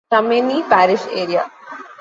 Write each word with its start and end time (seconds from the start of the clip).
Tammany 0.09 0.63
Parish 0.63 1.05
area. 1.13 1.43